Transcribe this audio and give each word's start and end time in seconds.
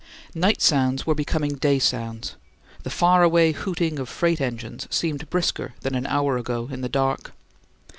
Night 0.33 0.63
sounds 0.63 1.05
were 1.05 1.13
becoming 1.13 1.53
day 1.57 1.77
sounds; 1.77 2.35
the 2.81 2.89
far 2.89 3.21
away 3.21 3.51
hooting 3.51 3.99
of 3.99 4.09
freight 4.09 4.41
engines 4.41 4.87
seemed 4.89 5.29
brisker 5.29 5.75
than 5.81 5.93
an 5.93 6.07
hour 6.07 6.37
ago 6.37 6.67
in 6.71 6.81
the 6.81 6.89
dark. 6.89 7.33